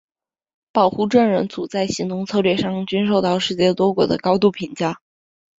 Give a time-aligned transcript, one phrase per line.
[0.71, 4.99] 保护证人组在行动策略上均受到世界多国的高度评价。